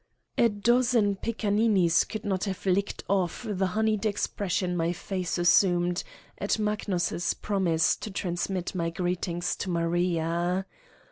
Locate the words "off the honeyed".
3.07-4.03